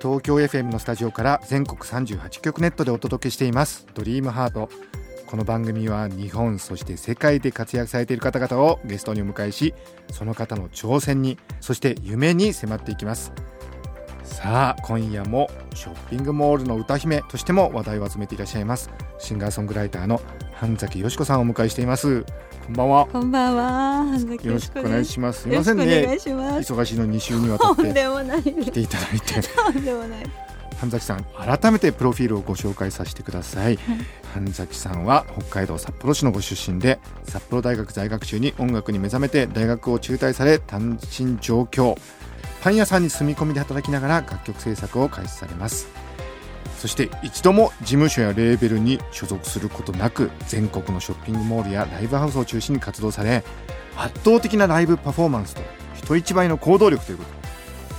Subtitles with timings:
[0.00, 3.86] 東京 FM のスタジオから全国38局ネットでお届けしています。
[3.92, 4.70] ドリームハート。
[5.26, 9.74] この番組は日本そして世界で活躍されている方々をゲストにお迎えし
[10.10, 13.30] その方の挑戦にそして夢に迫っていきます。
[14.22, 18.90] さあ今夜もショッピングモールの歌姫としても話題を集めていらっしゃいます。
[19.18, 20.20] シンガーソングライターの
[20.54, 22.24] 半崎よし子さんをお迎えしています。
[22.66, 23.06] こんばんは。
[23.06, 23.62] こんばんは。
[24.06, 25.84] 半崎よろしくお願いしますすいませんね。
[25.84, 27.82] 忙しいの2週にわたって。
[27.82, 29.42] 来ていただいて。
[29.42, 30.50] とんでもない。
[30.80, 33.78] 半崎さん改めてプロフィールをご紹介させてください、
[34.32, 41.98] 半崎さんは北海道札幌市のご出身で札幌大学在学中に音楽に目覚めて大学を中退され単身上京
[42.62, 45.88] パン屋さんに住み込みで働きながら楽曲制作を開始されます。
[46.78, 53.44] そして一度も事務所やレーベルに所属することなく全国のショッピングモールやライブハウスを中心に活動され
[53.98, 55.60] 圧倒的なライブパフォーマンスと
[55.94, 57.30] 人一倍の行動力ということ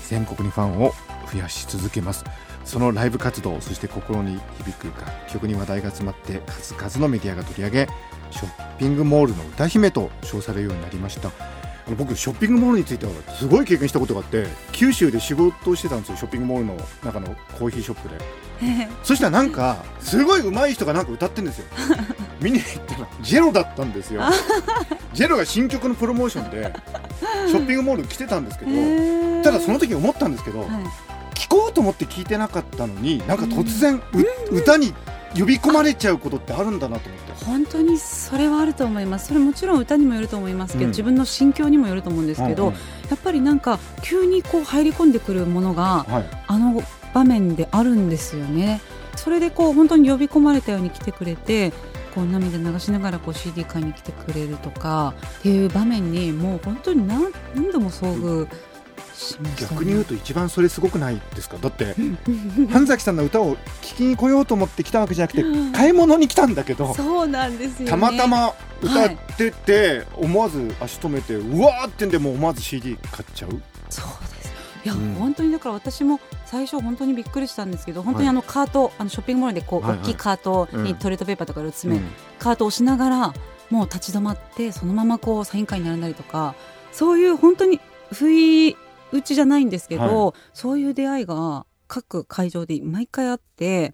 [0.08, 0.94] 全国にファンを
[1.32, 2.26] 増やし続けます。
[2.66, 7.88] そのライブ活動そして心に響く楽曲に話題が詰まって数々のメディアが取り上げ
[8.30, 11.32] ショッピングモールの歌姫と称されるようになりました。
[11.96, 18.16] 僕ショッピングモールについてはすごい経験したことがあって九州で仕事をしてたんですよショッピングモールの中のコーヒーショップで。
[19.04, 21.66] そしたらなんかすごい上手い人がなんか歌ってるんですよ。
[22.40, 24.22] 見に行ったらジェロだったんですよ。
[25.14, 26.74] ジェロが新曲のプロモーションで
[27.48, 28.72] ショッピングモール来てたんですけど、
[29.44, 30.70] ただその時思ったんですけど、はい。
[31.34, 34.94] 聞こうと思って聞いてなかったのになんか突然、う歌に
[35.38, 37.46] 呼び込まれちゃうことってあるんだなと思って。
[37.46, 39.28] 本当にそれはあると思います。
[39.28, 42.76] それもちろん歌にもよると思いますけど、うん自分の心境にもよると思うんですけど、うんうん
[43.10, 46.82] やっぱりなんか急にこう入り込んでくるものがはい、あの
[47.14, 48.80] 場面であるんですよね。
[49.18, 51.74] それでこう本当に呼び込まれたように来てくれて。
[52.14, 58.71] こう涙流しながらこう CD 買いに来てくれるとかっていう場面にもう本当に何何度も遭遇しました、ね、
[59.60, 61.58] 逆に言うと一番それすごくないですか？
[61.62, 61.96] だって
[62.72, 65.44] 半崎さんの歌を聴きに来ようと思って来たわけじゃなくて
[65.78, 73.52] 買い物に来たんだけどそうなんですよ、ね、たまたま歌ってて、思わず足止めてうわーってんでもう思わず CD 買っちゃう。
[73.92, 74.06] そう
[74.36, 74.52] です。
[74.84, 75.14] いや、うん。
[75.20, 80.00] 本当にだから私も最初本当にびっくりしたんですけど本当にあのカート、あのショッピングモールでこう、はいはい。
[80.00, 80.84] 大きいカートうん。
[80.84, 82.08] にトイレットペーパーとかで詰め、うん。
[82.40, 83.34] カートを押しながら
[83.70, 86.56] もう立ち止まってそのままこうサイン会に並んだりとか
[86.92, 87.80] そういう本当に
[88.12, 88.76] 不意
[89.12, 93.94] 打ちじゃないんですけど、はそういう出会いが各会場で毎回あって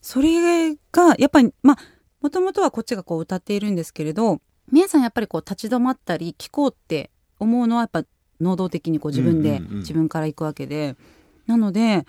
[0.00, 1.78] それがやっぱりまあ
[2.20, 4.40] もともとはこっちがこう歌っているんですけれど
[4.70, 8.04] 皆さんやっぱりこう立ち止まったり聞こうって思うのはやっぱ
[8.40, 9.78] 能動的にこう自分で、うんうんうん。
[9.78, 10.96] 自分から行くわけで。
[11.46, 12.06] なので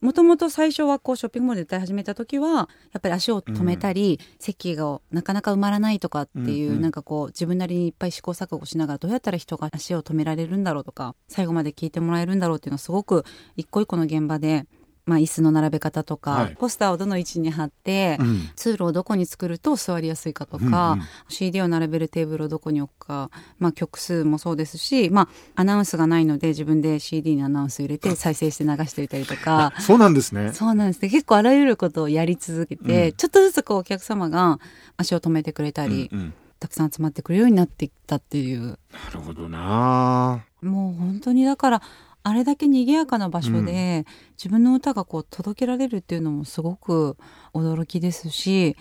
[0.00, 6.82] もともと最初はこうショッピングモールで歌い始めた時はやっぱり足を止めたり、席がなかなか埋まらないとかっていう、うんうん。
[6.82, 13.24] なんかこう自分なりにいっぱい試行錯誤しながらどうやったら人が足を止められるんだろうとか最後まで聞いてもらえるんだろうっていうのはすごく
[13.56, 14.64] 一個一個の現場で、
[15.10, 16.56] まあ、椅子の並べ方とか、はい。
[16.56, 18.48] ポスターをどの位置に貼って、うん。
[18.54, 21.06] 通路をどこに作ると座りやすいかとか、うんうん。
[21.28, 25.22] CD を並べるテーブルをどこに置くか、まあ、曲数もそうですし、ま
[25.56, 29.72] あ、アナウンスがないので自分で CD にアナウンス入れて再生して流していたりとか。
[29.80, 30.52] そうなんですね。
[30.52, 31.02] そうなんです。
[31.02, 34.60] ね結構あらゆることをやり続けて、うんちょっとずつこうお客様が
[34.96, 36.34] 足を止めてくれたり、うんうん。
[36.60, 38.60] たくさん集まってくるようになっていったっていう。
[38.60, 38.76] な
[39.14, 40.44] るほどな。
[40.62, 41.82] もう本当にだから
[42.22, 44.04] あれだけ賑やかな場所で、
[44.36, 47.16] 自分の歌がこう届けられるっていうのもすごく
[47.54, 48.76] 驚きですし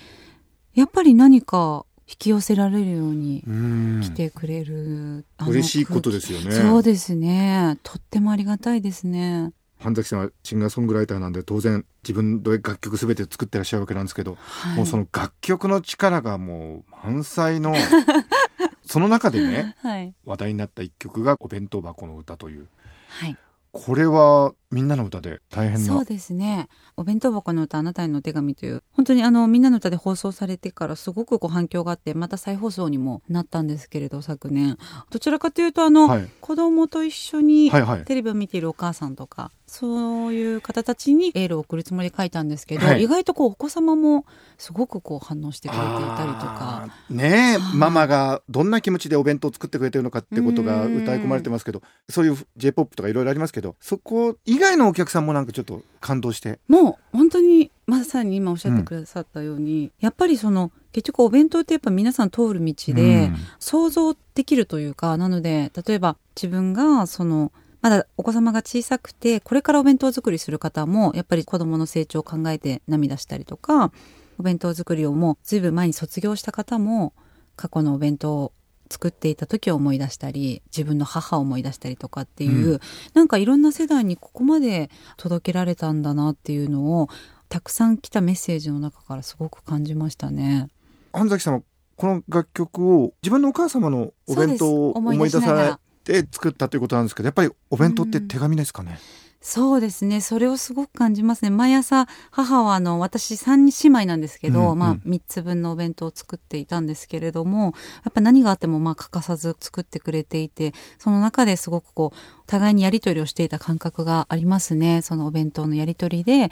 [0.73, 4.01] やっぱり何か引き寄せられるようにうん。
[4.01, 6.51] 来てくれる、嬉しいことですよね。
[6.51, 7.77] そうですね。
[7.83, 9.51] とってもありがたいですね。
[9.77, 14.77] 半崎さんはシンガーソングライターなんで当然自分で楽曲すべて作ってらっしゃるわけなんですけど、はい。
[14.77, 17.75] もうその楽曲の力がもう満載の
[18.89, 22.67] その中でねはい、話題になった一曲が「お弁当箱の歌」という
[23.09, 23.37] はい、
[23.71, 34.77] これはみんなの歌で大変なそうですね「お弁当箱の歌あなたへのお手紙」という本当にあのみんなの歌で放送されてからすごくこう反響があってまた再放送にもなったんですけれど昨年。
[35.09, 36.29] どちらかというとあの、はい。
[36.41, 38.05] 子供と一緒にはいはい。
[38.05, 43.03] テレビを見ているお母さんとかそういう方たちにエールを送るつもりで書いたんですけど、はい。
[43.03, 44.25] 意外とこうお子様も
[44.57, 46.87] すごくこう反応してくれていたりとか。
[47.09, 56.59] ねママがどんな気持ちでお弁当を作ってくれてるのかってことがうん歌い込まれてますけどそういう j p o p とかいろいろありますけどそこ以外のお客さんもなんかちょっと感動して。
[56.67, 63.35] もう本当にまさに今おっしゃってくださったように、やっぱりその結局お弁当ってやっぱ皆さん通る道で、うん。
[63.59, 67.51] 想像できるというかなので例えば自分がその
[67.81, 73.91] まだお子様が小さくてこれからお弁当作りする方もやっぱり子供の成長を考えて涙したりとか
[74.37, 77.13] お弁当作りをもうずいぶん前に卒業した方も
[77.55, 78.53] 過去のお弁当を
[78.91, 82.81] 作っていた時を思い出したり自分の母を思い出したりとかっていう、う
[83.13, 87.09] なんかいろんな世代にここまで届けられたんだなっていうのを
[87.49, 90.67] たくさん来たメッセージの中からすごく感じましたね。
[91.13, 91.61] 安崎さんは
[91.95, 98.99] この楽曲を自分のお母様のお弁当を思い出されて作ったということなんですけどやっぱりお弁当って手紙ですかね、
[99.41, 100.19] そうですね。
[100.19, 101.49] それをすごく感じますね。
[101.49, 115.01] 毎朝、母は、あの、私三姉妹なんですけど、うんうんまあ、三つ分のお弁当を作っていたんですけれども、やっぱ何があっても、まあ、欠かさず作ってくれていて、その中ですごくこう、互いにやり取りをしていた感覚がありますね。
[115.01, 116.49] そのお弁当のやり取りで、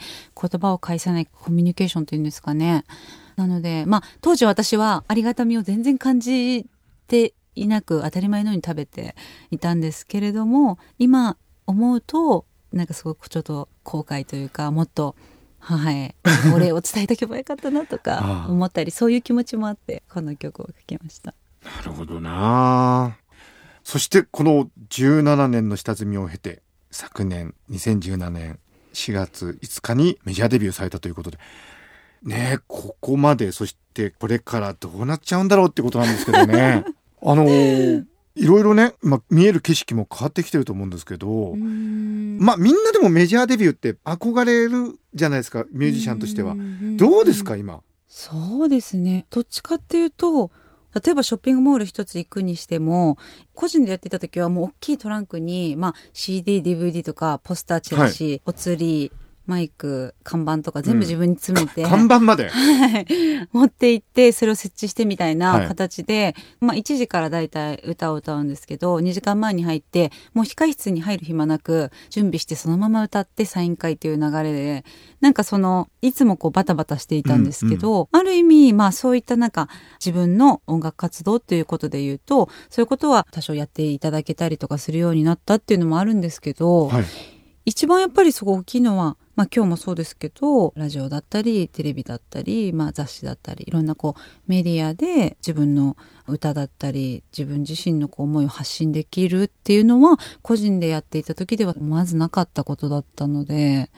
[0.58, 2.84] 葉を返さないコミュニケーションというんですかね。
[3.36, 6.66] なので、まあ、当時私はありがたみを全然感じ
[7.06, 9.14] ていなく、当たり前のように食べて
[9.50, 11.36] いたんですけれども、今
[11.66, 15.16] 思うと、なんかすごくちょっと後悔というかもっと
[15.58, 16.14] 母へ
[16.54, 21.34] お礼を伝えておけばよかったなとあかあ思ったりそういう気持ちもあってこの曲を書きました。
[21.64, 23.16] なるほどな。
[23.82, 28.58] そしてこの17年の下積みを経て昨年2017年
[28.92, 31.38] 4月5日にメジャーデビューされたということで。
[32.22, 36.84] ねえここまでそしてこれからどうなっちゃうんだろうってことなんですけどね。
[37.22, 38.04] あのー
[38.38, 46.54] いろいろね、まあ、見える景色も変わってきてると思うんですけど、まあみんなでもメジャーデビューって憧れるじゃないですかミュージシャンとしては。
[46.96, 47.80] どうですか今？
[48.06, 50.50] そうですねどっちかっていうと
[50.94, 53.18] 例えばショッピングモール一つ行くにしても
[53.54, 59.12] 個人でやってた時はもう大きいトランクに、まあ、CDDVD とかポスターチラシ、お釣り
[59.48, 62.48] マイク看板とか全部自分に詰めて、看板まで？
[62.52, 63.06] はい。
[63.50, 74.84] 持って行ってそれを設置してみたいはない形で、まあ1時からだいたい歌を歌うんですけど2時間前に入ってもう控室に入る暇なく準備してそのまま歌ってサイン会という流れで
[75.20, 79.68] なんかそのいつもこうバタバタしていたんですけど、ある意味まあそういったなんか
[79.98, 87.04] 自分の音楽活動っていうことで言うとそういうことは多少やっていただけたりとかするようになったっていうのもあるんですけど、はい。
[87.64, 95.96] 一番やっぱりすごい大きいのは、まあ今日もそうですけど、ラジオだったり、テレビだったり、まあ雑誌だったり、いろんなこうメディアで自分の
[96.26, 103.92] 歌だったり、自分自身のこう思いを発信できるっていうのは、個人でやっていた時ではまずなかったことだったので、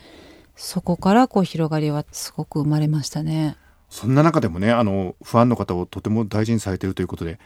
[0.57, 3.57] そこからこう広がりはすごく生まれましたね。
[3.89, 7.41] そんな中でもね、あの、ファンの方をとても大事にされているということで、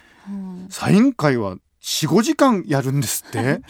[0.68, 3.60] サイン会は4、5時間やるんですって？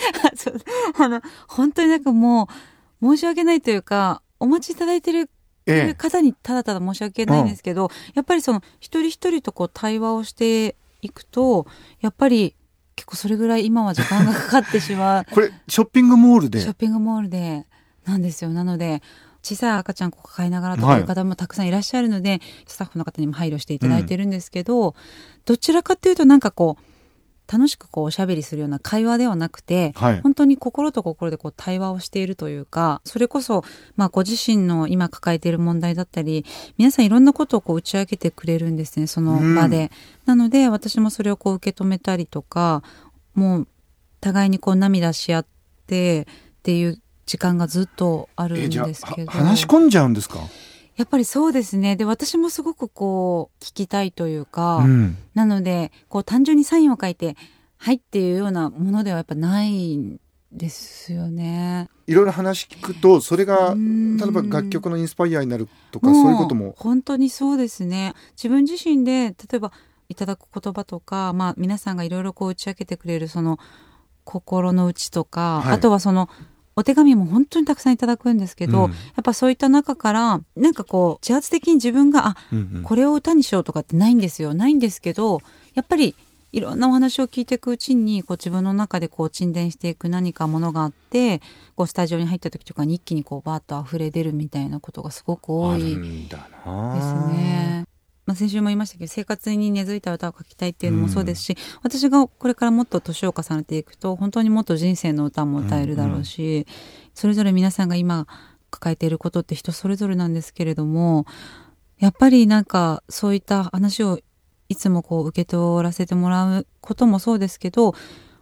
[0.98, 2.73] あの、本当になんかもう、
[3.04, 5.30] 申し訳ないというか、お待ちいただいてる
[5.66, 5.94] ええ。
[5.94, 11.66] 方にただただ申し訳ないんですけど、やっぱりその一人一人とこう対話をしていくと
[12.00, 12.54] やっぱり
[12.96, 16.60] 結構それぐらい今は時間がかかってしまう これ、ショッピングモールで？
[16.60, 16.74] ショッ。
[16.74, 17.66] ピングモールで
[18.04, 19.02] なんですよなので
[19.42, 24.94] 小さい赤ちゃんを抱えながらとかいう方もたくさんいらっしゃるので、スタッフの方にも配慮していただいてるんですけど、
[25.44, 26.82] どちらかっていうとなんかこう
[27.52, 30.20] 楽しくこうおしゃべりするような会話ではなくて、はい。
[30.22, 33.62] 本当に心と心でこう対話をしているというかそれこそ、
[33.96, 36.44] まあ、ご自身の今抱えている問題だったり
[36.78, 39.90] 皆さんいろんなことをこう打ち明けてくれるんですねその場で。
[40.24, 42.82] なので私もそれをこう受け止めたりとか
[43.34, 43.68] もう
[44.20, 45.46] 互いにこう涙し合っ
[45.86, 46.26] てっ
[46.62, 49.30] ていう時間がずっとあるんですけど。
[49.30, 50.38] は話し込んじゃうんですか？
[50.96, 51.96] やっぱりそうですね。
[51.96, 55.16] で、私もすごくこう、聞きたいというか、うん。
[55.34, 57.36] なので、こう、単純にサインを書いて、
[57.76, 60.18] はいっていうようなものではやっぱないん
[60.52, 61.90] ですよね。
[62.06, 66.74] いろいろ話聞くと、それが、うん例えば楽曲のインスパイアになるとか、そういうことも。
[66.78, 68.14] 本当にそうですね。
[68.36, 69.72] 自分自身で、例えば、
[70.08, 73.58] いただく言葉とか、まあ、皆さんがいろいろこう打ち明けてくれる、その、
[74.24, 76.28] 心の内とか、はいあとはその、
[76.76, 84.54] お手紙も本当にたくさんいただくんですけど、うんやっぱそういった中から、なんかこう、自発的に自分が、あ、うんうんこれを歌にしようとかってないんですよ。
[84.54, 85.40] ないんですけど、
[85.74, 86.14] やっぱり
[86.52, 91.40] いろんなお話を聞いていくうちに、こう自分の中でこう沈殿していく何かものがあって、
[91.74, 97.86] こうスタジオに入った時とかに一気にこうバーッと溢れ出るみたいなことがすごく多あいですなね。
[98.26, 106.66] まあ、先週も言いましたけど生活に根付いた歌を書きたいっていうのもそうですし、私がこれからもっと年を重ねていくと本当にもっと人生の歌も歌えるだろうし、
[107.14, 108.26] それぞれ皆さんが今
[108.70, 111.26] 抱えていることって人それぞれなんですけれども
[111.98, 114.18] やっぱりなんかそういった話を
[114.68, 117.94] いつもこう受け取らせてもらうこともそうですけど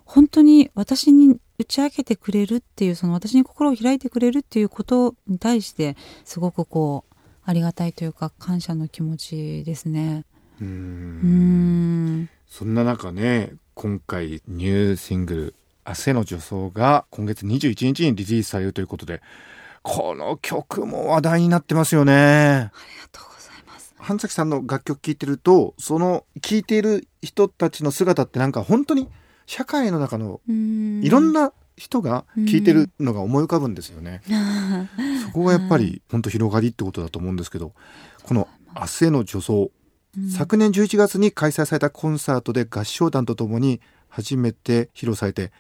[0.05, 7.12] 本当に私に打ち明けてくれるっていうその私に心を開いてくれるっていうことに対してすごくこう
[7.45, 10.25] ありがたいというか感謝の気持ちですね。
[10.61, 15.55] ううんんそんな中ね今回ニューシングル
[15.87, 19.23] 「明日の女装」が今月21日にリリースされるということで
[19.83, 22.13] この曲も話題になってますよね。
[22.15, 23.95] ありがとうございます。
[23.99, 29.09] 半崎さんの楽曲聴いてるとその聴いている人たちの姿ってなんか本当に
[29.47, 34.23] 社会の中のいろんなな人が聴いてるのが思い浮かぶんですよね。
[35.27, 37.73] そこがやっぱり本当広がりってことだと思うんですけど
[38.23, 39.71] この「明日への女装」
[40.31, 45.53] 昨年11月に開催されたコンサートで合唱団とともに初めて披露されて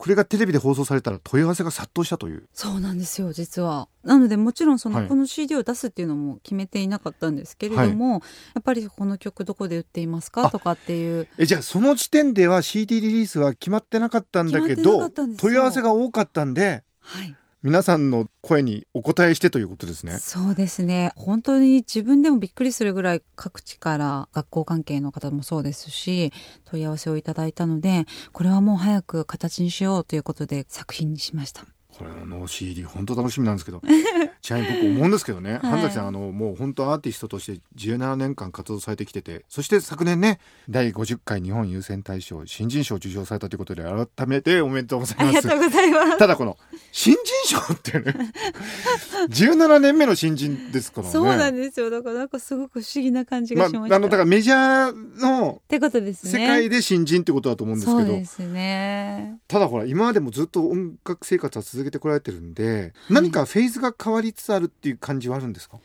[0.00, 2.48] これがテレビで放送されたら問い合わせが殺到したという。
[2.54, 3.86] そうなんですよ実は。
[4.02, 5.08] なのでもちろんその、はい。
[5.08, 8.22] この CD を出すっていうのも決めていなかったんですけれども、
[8.54, 10.50] やっぱりこの曲どこで売っていますかあ。
[10.50, 11.28] とかっていう。
[11.36, 20.18] えじゃあその時点では CD リリースは決まってなかったんだけど問い合わせが多かったんではい皆さんの声にお答えしてということですね。
[20.18, 26.32] そうですね本当に自分でもびっくりするぐらい各地から学校関係の方もそうですし
[26.64, 31.66] 問い合わせをいただいたのでこれはもう早く形にしようということで作品にしました。
[32.00, 33.82] これの CD 本当楽しみなんですけど
[34.40, 45.28] ちなみに僕思うんですけどね、はい半崎さんあのもう本当アーティストとして17年間活動されてきててそして昨年ね第50回日本優先大賞新人賞を受賞されたということで改めておめでとうございます。
[45.28, 46.18] ありがとうございます。
[46.18, 46.56] ただこの
[46.90, 48.32] 新人賞ってね
[49.28, 51.12] 17年目の新人ですからね。
[51.12, 53.96] そうなんですよだからなんかすごく不思議な感じまあ、がしました。
[53.96, 56.32] あのだからメジャーのってことですね。
[56.32, 59.38] 世界で新人ってことだと思うんですけど、そうですね。
[59.48, 65.78] ただほら今までもずっと音楽生活は続けてこられてるんで、何かフェーズが変わりつつあるっていう感じはあるんですか？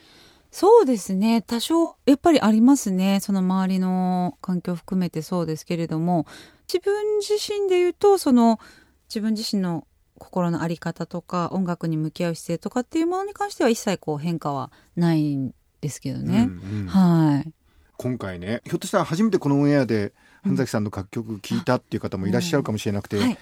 [0.52, 1.42] そうですね。
[1.42, 3.20] 多少やっぱりありますね。
[3.22, 6.26] その周りの環境を含めてそうですけれども。
[6.68, 8.60] 自分自身で言うとその
[9.08, 9.86] 自分自身の
[10.18, 16.50] 心の在り方とか音楽に向き合う姿勢とかっていうものに関しては一切こう変化はないんですけどね。
[16.50, 16.88] うんうん。
[16.88, 17.52] はい。
[17.98, 23.38] 今回ねひょっとしたら初めてこのオンエアで半崎さんの楽曲聴いたっていう方もいらっしゃるかもしれなくて、はい、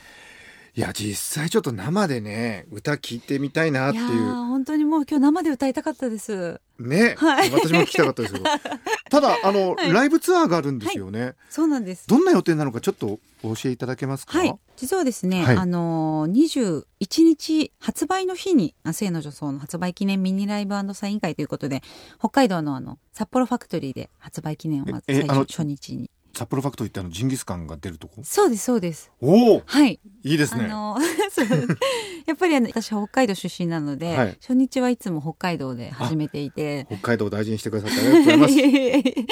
[0.75, 4.06] いや実際ちょっと生でね歌聴いてみたいなっていう。
[4.08, 6.60] 本当にもう今日生で歌いたかったです。
[6.80, 7.51] ね、はい。
[7.51, 8.46] 私も聞きたかったですけど
[9.12, 9.94] ただあの、はい。
[9.94, 12.08] ライブツアーがあるんですよね、そうなんです。
[12.08, 14.39] どんな予定なのかちょっとお教えいただけますか？
[14.39, 15.58] はい、実はですね、はい。
[15.58, 21.84] あのー21日発売の日に「明日への女装」の発売記念ミニライブサイン会ということで
[22.18, 28.22] 北海道のあの札幌ファクトリーで発売記念をまず最初初日に札幌ファクトリーってあのジンギスカンが出るとこ？
[28.24, 29.12] そうですそうです。
[29.22, 29.62] おお！
[29.66, 30.00] はい。
[30.24, 30.66] いいですね。
[30.66, 30.98] あの
[32.25, 34.38] やっぱりあの私北海道出身なので、はい。
[34.42, 36.88] 初日はいつも北海道で始めていて。
[36.90, 39.25] 北海道を大事にしてくださってありがとうございます。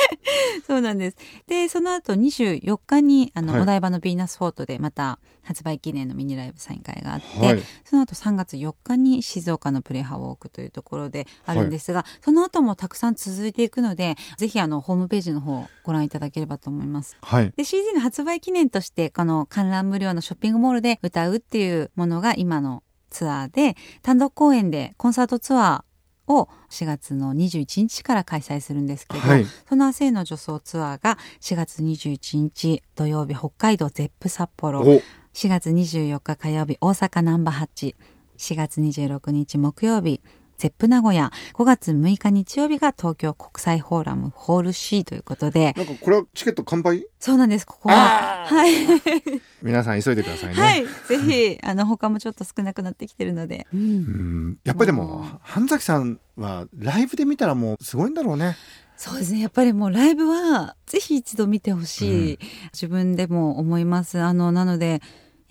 [0.67, 1.17] そうなんです。
[1.48, 3.62] で、その後24日にあの、はい。
[3.62, 7.63] お台場のヴィーナスフォートでまた発売記念のミニライブサイン会があって、はい。
[7.84, 16.90] その後3月4日に静岡のプレハウォークというところであるんですが、その後もたくさん続いていくので、ぜひあのホームページの方をご覧いただければと思います。
[17.21, 17.53] はい。
[17.55, 29.45] で CD の発売記念としてこの観覧無料のショッピングモールで歌うっていうものが今のツアーで単独公演でコンサートツアーを4月の21日から開催するんですけど、はい。
[29.67, 34.81] その明日への女装ツアーが4月21日土曜日北海道ゼップ札幌。
[34.81, 35.01] お。
[35.33, 37.95] 4月24日火曜日大阪ナンバー8
[38.38, 40.19] 4月26日木曜日
[40.62, 45.74] ゼップ名古屋5月6日日曜日が東京国際フォーラムホール C ということで。
[45.75, 47.03] なんかこれはチケット完売？
[47.20, 47.65] そうなんです。
[47.65, 48.46] ここは。
[48.46, 48.74] はい。
[49.63, 54.60] 皆さん急いでくださいね、はい、ぜひあの他もちょっと少なくなってきてるので、うん。
[54.63, 58.56] やっぱりでも半崎さんはライブで見たらもうすごいんだろうね。
[58.98, 59.39] そうですね。
[59.39, 62.39] やっぱりもうライブはぜひ一度見てほしい、
[62.72, 64.20] 自分でも思います。
[64.20, 65.01] あのなので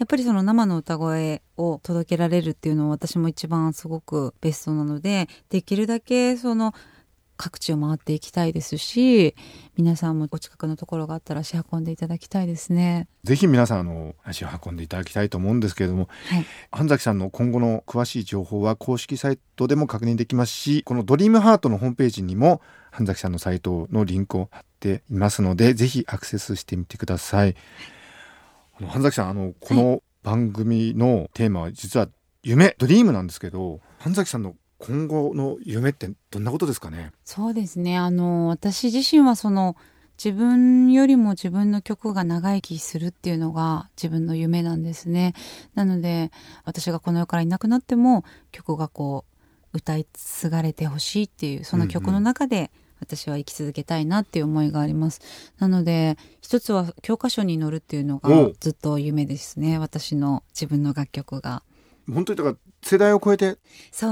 [0.00, 6.74] やっぱりその生の歌声を届けられるっていうのは私も一番すごくベストなのでできるだけその
[7.36, 9.34] 各地を回っていきたいですし
[9.76, 13.08] 皆さんもお近くのところがあったら足運んでいただきたいですね。
[13.24, 27.99] ぜひ皆さんあの足を運んでいただきたいと思うんですけれどもはい、半崎さんの今後の詳しい情報は公式サイトでも確認できますしこのドリームハートのホームページにも半崎さんのサイトのリンクを貼っていますのでぜひアクセスしてみてくださいあ
[28.80, 32.08] の半崎さんあのこの番組のテーマは実は
[32.42, 37.12] 夢ドリームなんですけど半崎さんの今後の夢ってどんなことですかね？
[37.24, 37.98] そうですね。
[37.98, 39.76] あの私自身はその
[40.22, 45.34] 自分よりも自分の曲が長生きするっていうのが自分の夢なんですね。
[45.74, 46.30] なので
[46.64, 49.26] 私がこの世からいなくなっても曲がこ
[49.74, 52.70] う歌い継がれてほしいっていうその曲の中で
[53.00, 55.20] 私は生き続けたいなっていう思いがあります。
[55.58, 59.78] なので一つは教科書に載るっていうのがずっと夢ですね。
[59.78, 61.62] 私の自分の楽曲が。
[62.12, 63.58] 本当にだから世代を超えて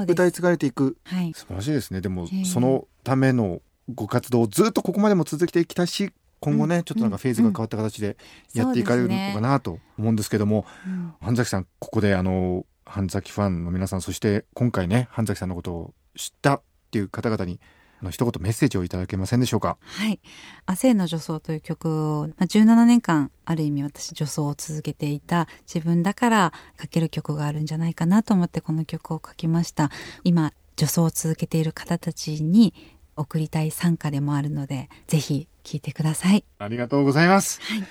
[0.06, 2.00] 歌い継がれていく、はい、素晴らしいですね。
[2.00, 3.60] でもそのための
[3.92, 8.16] ご活動をずっとここまでも続けてきたし今後ね、うん、ちょっとなんかフェーズが変わった形で
[8.54, 17.60] やっていかれるのかなと思うんですけども、うんね、半崎さんここであの半崎ファンの皆さんそして今回ね半崎さんのことを知ったっていう方々にあ
[18.02, 19.76] の一言メッセージをいただけませんでしょうか？
[19.80, 20.20] はい。
[20.66, 29.90] 亜生の女装という曲を、まあ、17年間ある意味私女装を続けていた自分だから書ける曲があるんじゃないかなと思ってこの曲を書きました。
[30.24, 32.72] 今女装を続けている方たちに
[33.16, 36.44] 送りたい参加でもあるので、ぜひ聞いてください。
[36.58, 37.60] ありがとうございます。
[37.62, 37.84] はい。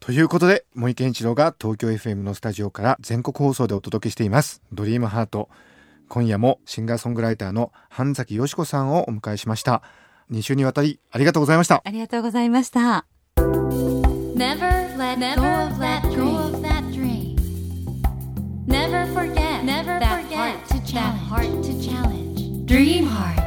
[0.00, 4.62] ということで、森健一郎が東京 FM のスタジオから全国放送でお届けしています。
[4.72, 5.48] ドリームハート。
[6.08, 9.82] 今夜もシンガーソングライターの半崎よし子さんをお迎えしました。
[10.30, 11.82] 2週にわたりありがとうございました。
[11.84, 13.06] ありがとうございました。
[13.36, 16.02] Never let go of that
[16.92, 17.36] dream.
[18.66, 20.56] Never forget, never forget
[20.92, 22.66] that heart to challenge.
[22.66, 23.38] Dream heart.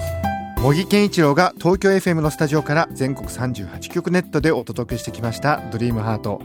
[0.61, 6.39] 茂木健一郎が東京 FM のスタジオから全国38局ネットでお届けしてきました「ドリームハート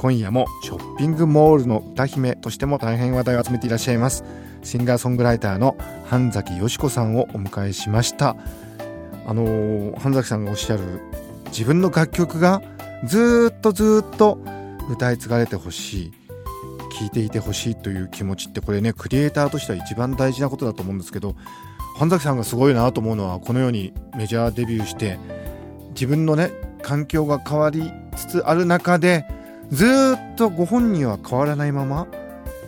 [0.00, 4.24] 今夜もショッピングモールの歌姫としても大変話題を集めていらっしゃいます。
[4.62, 5.76] シンガーソングライターの
[6.06, 8.34] 半崎よし子さんをお迎えしました。
[9.26, 11.02] あのー、半崎さんがおっしゃる
[11.48, 12.62] 自分の楽曲が
[13.04, 14.38] ずっとずっと
[14.90, 16.12] 歌い継がれてほしい
[16.98, 21.36] 聴いていてほしいという気持ちってこれねクリエイターとしては一番大事なことだと思うんですけど
[21.98, 25.18] 半崎さんがすごいなと思うのはこのようにメジャーデビューして
[25.90, 26.52] 自分のね
[26.82, 29.26] 環境が変わりつつある中で
[29.70, 32.06] ずっとご本人は変わらないまま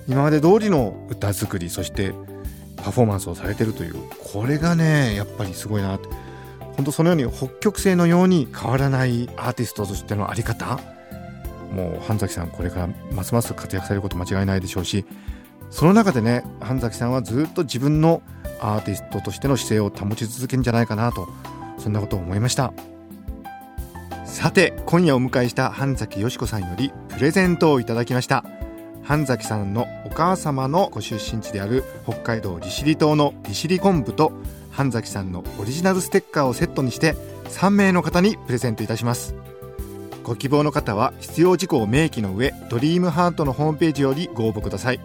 [0.08, 2.12] 今まで通りの歌作りそして
[2.76, 3.94] パフォーマンスをされてるという
[4.32, 6.08] これがねやっぱりすごいなって。
[6.76, 10.78] 本当そのように北極星のように変わらないアーティストとしての在り方
[11.72, 15.04] もう半崎さんこれからますます活躍されること間違いないでしょうし
[15.70, 18.22] その中でね半崎さんはずっと自分の
[18.60, 21.28] アーティストとしての姿勢を保ち続けるんじゃないかなと
[21.78, 22.72] そんなことを思いました。
[24.32, 28.44] さて今夜お迎えした半崎よし子さんよりプレゼントをいただきました。
[29.02, 34.32] 半崎さんのお母様のご出身地である北海道利尻島の利尻昆布と
[34.70, 37.14] 半崎さんのオリジナルステッカーをセットにして
[37.50, 39.34] 3名の方にプレゼントいたします。
[40.24, 45.00] ご希望の方は必要事項を明記の上ドリームハートのホームページよりご応募ください。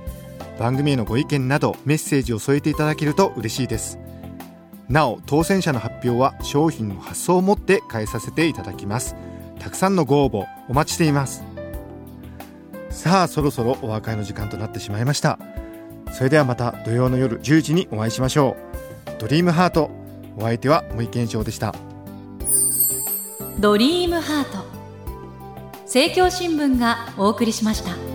[0.57, 3.99] 番組へのご意見などメッセージを添えていただけると嬉しいです。
[4.89, 9.15] なお当選者の発表は商品の発送をもって返させていただきます。
[9.60, 11.43] たくさんのご応募お待ちしています。
[12.89, 15.39] さあそろそろお別れの時間となってしまいました。
[16.13, 18.56] それではまた土曜の夜10時にお会いしましょ
[19.17, 19.21] う。
[19.21, 19.91] ドリームハート
[20.38, 21.76] お相手は森健翔でした。
[23.60, 24.65] ドリームハート。
[25.82, 28.06] 政教新聞がお送りしました。